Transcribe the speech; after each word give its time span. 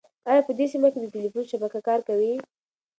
ایا 0.29 0.41
په 0.47 0.51
دې 0.57 0.65
سیمه 0.73 0.87
کې 0.93 0.99
د 1.01 1.07
تېلیفون 1.15 1.43
شبکه 1.51 1.79
کار 1.87 1.99
کوي؟ 2.07 2.33